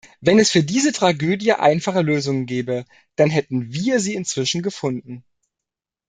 Wenn 0.19 0.39
es 0.39 0.49
für 0.49 0.63
diese 0.63 0.93
Tragödie 0.93 1.53
einfache 1.53 2.01
Lösungen 2.01 2.47
gäbe, 2.47 2.85
dann 3.17 3.29
hätten 3.29 3.71
wir 3.71 3.99
sie 3.99 4.15
inzwischen 4.15 4.63
gefunden. 4.63 5.23